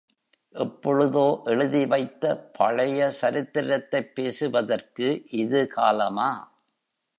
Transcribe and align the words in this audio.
எப்பொழுதோ 0.55 1.41
எழுதி 1.45 1.85
வைத்த 1.85 2.23
பழைய 2.51 3.11
சரித்திரத்தைப் 3.21 4.15
பேசுவதற்கு 4.15 5.07
இது 5.37 5.67
காலமா? 5.67 6.31